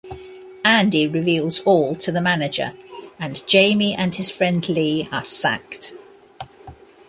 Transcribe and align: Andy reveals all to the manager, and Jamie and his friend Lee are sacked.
Andy 0.65 1.07
reveals 1.07 1.59
all 1.59 1.93
to 1.93 2.11
the 2.11 2.21
manager, 2.21 2.73
and 3.19 3.45
Jamie 3.45 3.93
and 3.93 4.15
his 4.15 4.31
friend 4.31 4.67
Lee 4.67 5.07
are 5.11 5.21
sacked. 5.21 5.93